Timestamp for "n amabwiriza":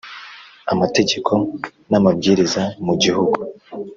1.89-2.63